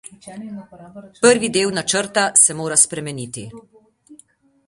[1.25, 3.43] Prvi del načrta se mora spremeniti.